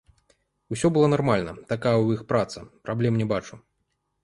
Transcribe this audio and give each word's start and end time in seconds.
Усё 0.75 0.87
было 0.95 1.09
нармальна, 1.15 1.53
такая 1.73 1.93
ў 1.99 2.07
іх 2.17 2.21
праца, 2.33 2.59
праблем 2.91 3.13
не 3.23 3.31
бачу. 3.37 3.63